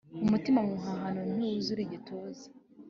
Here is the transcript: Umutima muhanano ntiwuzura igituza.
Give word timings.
Umutima 0.25 0.59
muhanano 0.69 1.21
ntiwuzura 1.37 1.79
igituza. 1.83 2.45